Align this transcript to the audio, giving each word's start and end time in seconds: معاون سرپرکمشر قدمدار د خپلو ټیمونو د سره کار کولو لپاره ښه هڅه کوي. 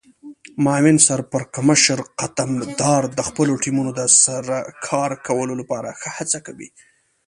معاون 0.63 0.97
سرپرکمشر 1.07 1.99
قدمدار 2.19 3.03
د 3.17 3.19
خپلو 3.27 3.53
ټیمونو 3.63 3.91
د 3.99 4.01
سره 4.23 4.57
کار 4.87 5.11
کولو 5.27 5.53
لپاره 5.61 5.89
ښه 5.99 6.09
هڅه 6.17 6.39
کوي. 6.47 6.69